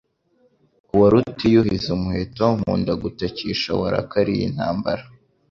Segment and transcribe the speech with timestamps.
[0.99, 5.03] wa Rutiyuhiza umuheto nkunda gutakisha warakaliye intambara